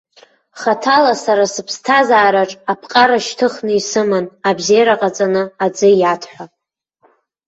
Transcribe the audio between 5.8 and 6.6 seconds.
иаҭ ҳәа.